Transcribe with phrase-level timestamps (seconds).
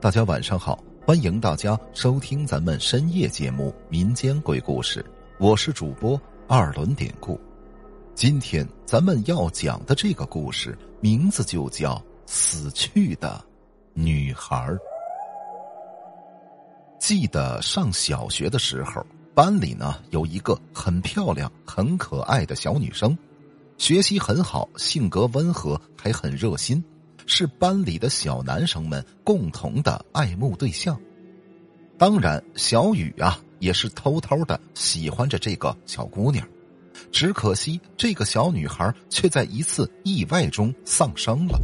[0.00, 5.02] 大家晚上好，欢迎大家收听咱们深夜节目《民间鬼故事》，
[5.38, 6.18] 我是主播
[6.48, 7.38] 二轮典故。
[8.14, 13.44] 今天咱们要讲的这个故事名字就叫《死去的
[13.92, 14.56] 女孩》。
[16.98, 19.04] 记得上小学的时候，
[19.34, 23.14] 班里呢有一个很漂亮、很可爱的小女生，
[23.76, 26.82] 学习很好，性格温和，还很热心。
[27.32, 31.00] 是班里的小男生们共同的爱慕对象，
[31.96, 36.44] 当然，小雨啊也是偷偷的喜欢着这个小姑娘，
[37.12, 41.56] 只可惜这个小女孩却在一次意外中丧生了。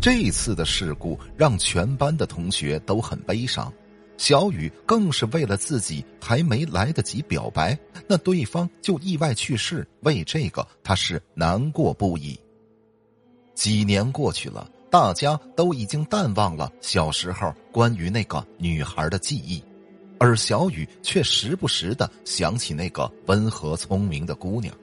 [0.00, 3.70] 这次的事故让全班的同学都很悲伤，
[4.16, 12.40] 小雨更是为了自己还没来得及表白，那对方就意外去世，为这个他是难过不已。
[13.60, 19.62] 几年过去了，大家都已经淡忘了小时候关于那个女孩的记忆，
[20.18, 24.74] 而小雨却时不时的想起那个温和聪明的姑娘，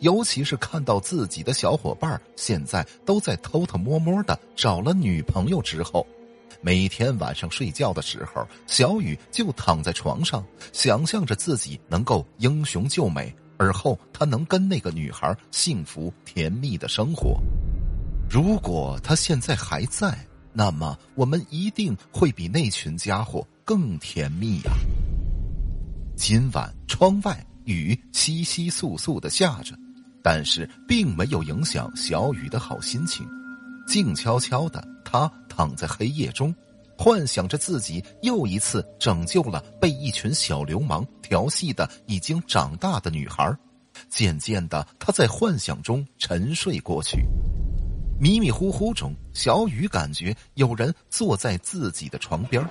[0.00, 6.06] 尤其是看到自己的小伙伴现在都在偷偷摸摸的找了女朋友之后，
[6.60, 17.40] 每天晚上睡觉的时候，小雨就躺在床上，想象着自己能够英雄救美，而后他能跟那个女孩幸福甜蜜的生活。
[18.30, 20.16] 如果他现在还在，
[20.52, 24.72] 那么我们一定会比那群家伙更甜蜜呀。
[26.14, 29.74] 今晚窗外雨稀稀簌簌的下着，
[30.22, 33.26] 但是并没有影响小雨的好心情。
[33.86, 36.54] 静悄悄的，他躺在黑夜中，
[36.98, 43.56] 幻想着自己又一次拯救了被一群小流氓调戏的已经长大的女孩。
[44.10, 47.24] 渐渐的，他在幻想中沉睡过去。
[48.20, 52.66] 迷迷糊糊中，小雨感觉有人坐在自己的床边，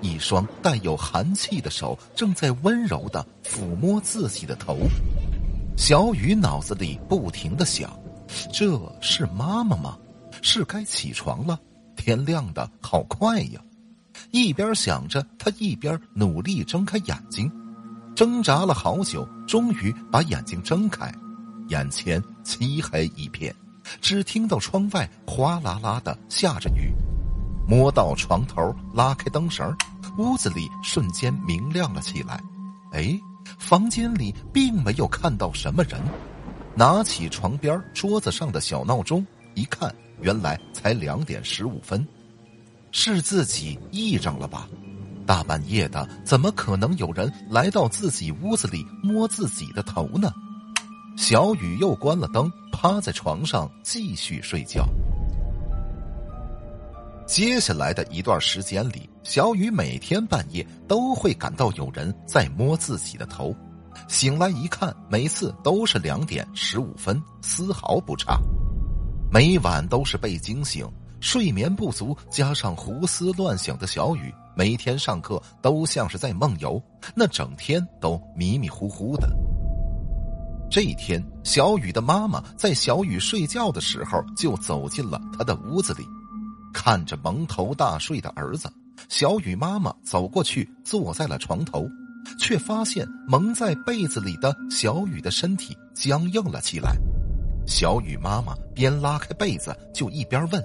[0.00, 4.78] 一双带有寒气的手正在温柔的抚摸自己的头。
[5.76, 7.96] 小雨脑子里不停的想：
[8.52, 9.96] 这是妈妈吗？
[10.42, 11.56] 是该起床了，
[11.94, 13.60] 天亮的好快呀！
[14.32, 17.50] 一边想着，他一边努力睁开眼睛，
[18.16, 21.14] 挣扎了好久，终于把眼睛睁开，
[21.68, 23.54] 眼前漆黑一片。
[24.00, 26.92] 只听到窗外哗啦啦的下着雨，
[27.66, 29.74] 摸到床头，拉开灯绳，
[30.18, 32.42] 屋子里瞬间明亮了起来。
[32.92, 33.18] 哎，
[33.58, 36.00] 房间里并没有看到什么人。
[36.74, 42.06] 拿起床边桌子上的小闹钟，一看，原来才两点十五分。
[42.92, 44.68] 是自己癔症了吧？
[45.26, 50.32] 大半夜的，怎么可能有人来到自己屋子里摸自己的头呢？
[51.20, 54.88] 小雨又关了灯，趴在床上继续睡觉。
[57.26, 63.54] 接下来的一段时间里，小雨每天半夜都会感到有人在摸自己的头，
[64.08, 68.40] 醒来一看，每次都是两点十五分，丝毫不差。
[69.30, 76.82] 每晚都是被惊醒，睡眠不足加上胡思乱想的小雨，每天上课都像是在梦游，
[77.14, 79.30] 那整天都迷迷糊糊的。
[80.70, 86.06] 这一天，小雨的妈妈在小雨睡觉的时候就走进了他的屋子里，
[86.72, 88.72] 看着蒙头大睡的儿子，
[89.08, 91.88] 小雨妈妈走过去坐在了床头，
[92.38, 96.96] 却发现蒙在被子里的小雨的身体僵硬了起来。
[97.66, 100.64] 小雨妈妈边拉开被子就一边问：“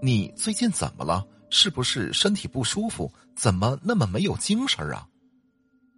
[0.00, 1.26] 你最近怎么了？
[1.50, 3.12] 是不是身体不舒服？
[3.34, 5.04] 怎么那么没有精神啊？”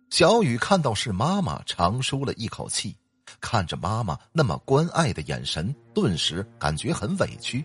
[0.08, 2.96] 小雨看到是妈妈，长舒了一口气。
[3.40, 7.64] 看着妈妈那么关爱的眼神，顿时感觉很委屈。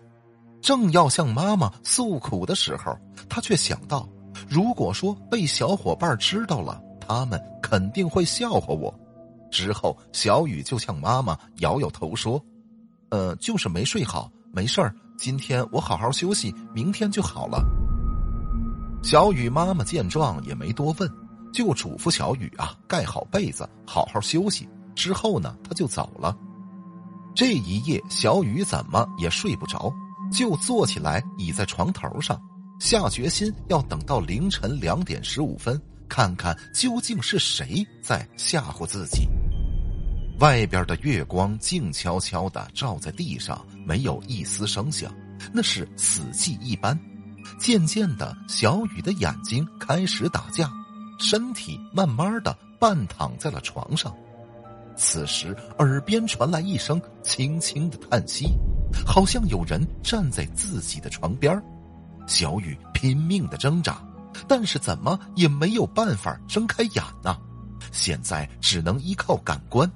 [0.62, 2.98] 正要向妈妈诉苦的时候，
[3.28, 4.08] 他却想到，
[4.50, 8.94] 如果说被小伙伴知道了，他们肯定会笑话我。
[9.52, 12.44] 之后，小雨就向妈妈摇摇头说
[13.12, 14.96] ：“呃，就是没睡好，没事儿。
[15.18, 17.64] 今天我好好休息，明天就好了。”
[19.04, 21.12] 小雨妈妈见状也没多问，
[21.52, 24.68] 就嘱咐小雨啊，盖好被子，好好休息。
[24.96, 26.38] 之后呢，他就走了。
[27.36, 29.94] 这一夜，小雨怎么也睡不着，
[30.32, 32.40] 就坐起来倚在床头上，
[32.80, 39.28] 下决心要等到凌晨两点十五分，看看究竟是谁在吓唬自己。
[40.40, 45.12] 外边的月光静悄悄的照在地上，没有一丝声响，
[45.52, 47.00] 那是死寂一般。
[47.60, 50.72] 渐渐的，小雨的眼睛开始打架，
[51.20, 54.16] 身体慢慢的半躺在了床上。
[54.96, 58.48] 此时，耳边传来一声轻轻的叹息，
[59.06, 61.62] 好像有人站在自己的床边
[62.28, 64.02] 小雨拼命的挣扎，
[64.48, 67.38] 但是怎么也没有办法睁开眼呐。
[67.92, 69.90] 现在只能依靠感官，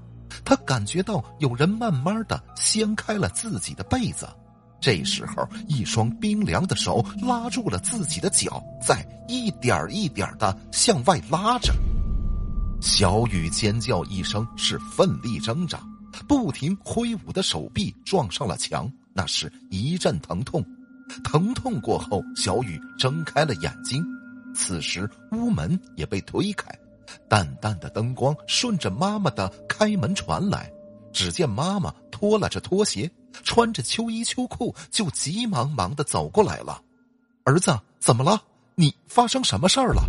[0.44, 4.28] 他感觉到有人慢慢的掀开了自己的被子。
[4.80, 11.74] 这时候，一双冰凉的手拉住了自己的脚，在一点一点的向外拉着。
[12.90, 15.78] 小雨尖叫一声，是奋力挣扎，
[16.26, 20.66] 不停挥舞的手臂撞上了墙，那是一阵疼痛。
[21.22, 24.02] 疼痛过后，小雨睁开了眼睛。
[24.56, 26.74] 此时，屋门也被推开，
[27.28, 30.72] 淡淡的灯光顺着妈妈的开门传来。
[31.12, 33.12] 只见妈妈拖拉着拖鞋，
[33.44, 36.82] 穿着秋衣秋裤，就急忙忙的走过来了。
[37.44, 38.42] 儿子，怎么了？
[38.76, 40.04] 你发生什么事儿了？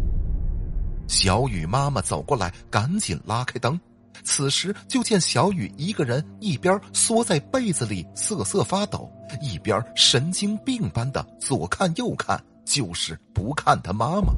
[1.09, 3.81] 小雨妈妈走过来，赶紧拉开灯。
[4.25, 9.11] 此时就见小雨一个人一边缩在被子里瑟瑟发抖，
[9.41, 14.35] 一边神经病般的左看右看，就是不看他妈妈。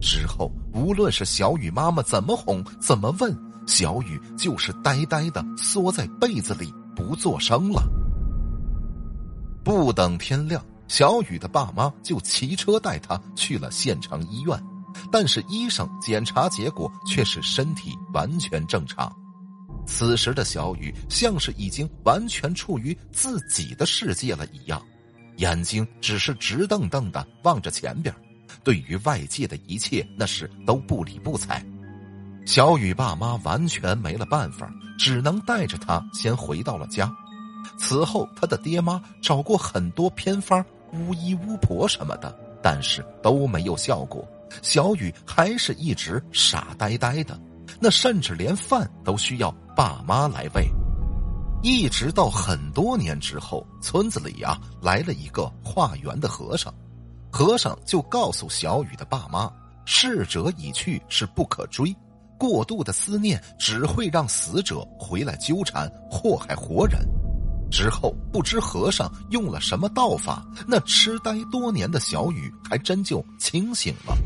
[0.00, 3.36] 之后无论是小雨妈妈怎么哄，怎么问，
[3.66, 7.82] 小雨就是呆呆的缩在被子里不作声了。
[9.64, 14.62] 不等天亮，小雨的爸妈就骑车带他去了县城医院。
[15.10, 19.14] 但是医生检查结果却是身体完全正常。
[19.86, 24.82] 此时的小雨像是已经完全处于自己的世界了一样，
[25.36, 28.14] 眼睛只是直瞪瞪的望着前边，
[28.64, 31.64] 对于外界的一切那是都不理不睬。
[32.44, 37.12] 小雨爸妈完全没了办法，只能带着他先回到了家。
[37.78, 44.26] 此后，他的爹妈找过很多偏方、巫医、巫婆什么的，但是都没有效果。
[44.62, 47.38] 小雨还是一直傻呆呆的，
[47.80, 50.68] 那甚至连饭都需要爸妈来喂。
[51.62, 56.72] 一直到很多年之后，村子里呀来了一个化缘的和尚，
[57.32, 59.50] 和尚就告诉小雨的爸妈：
[59.84, 61.94] 逝者已去，是不可追，
[62.38, 67.00] 过度的思念只会让死者回来纠缠祸害活人。
[67.68, 74.16] 之后不知和尚用了什么道法，那痴呆多年的小雨还真就清醒了。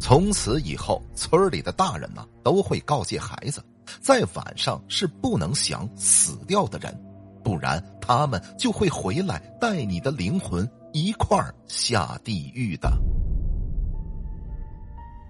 [0.00, 3.62] 从此以后，村里的大人呢都会告诫孩子，
[4.00, 6.98] 在晚上是不能想死掉的人，
[7.44, 12.90] 不然他们就会回来带你的灵魂一块儿下地狱的。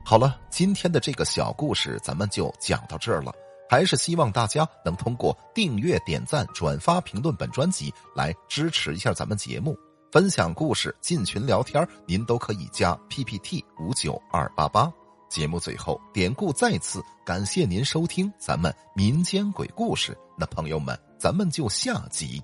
[0.05, 3.33] 好了，今天的这个小故事咱们就讲到这儿了，
[3.69, 9.77] 还是希望大家能通过订阅、点赞、转发、评论本专辑来支持一下咱们节目。
[10.11, 14.93] 分享故事、进群聊天，您都可以加 PPT 五九二八八。
[15.29, 20.19] 节目最后，典故再次感谢您收听咱们民间鬼故事。
[20.37, 22.43] 那朋友们，咱们就下集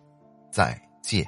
[0.52, 1.26] 再见。